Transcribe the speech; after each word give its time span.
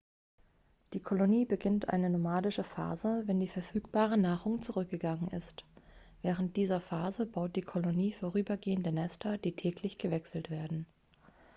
die 0.93 0.99
kolonie 0.99 1.45
beginnt 1.45 1.89
eine 1.89 2.09
nomadische 2.09 2.63
phase 2.63 3.21
wenn 3.27 3.39
die 3.39 3.47
verfügbare 3.47 4.17
nahrung 4.17 4.59
zurückgegangen 4.63 5.27
ist 5.27 5.63
während 6.23 6.57
dieser 6.57 6.81
phase 6.81 7.27
baut 7.27 7.55
die 7.55 7.61
kolonie 7.61 8.13
vorübergehende 8.13 8.91
nester 8.91 9.37
die 9.37 9.55
täglich 9.55 9.99
gewechselt 9.99 10.49
werden 10.49 10.87